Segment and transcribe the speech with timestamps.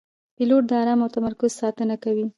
[0.35, 2.25] پیلوټ د آرام او تمرکز ساتنه کوي.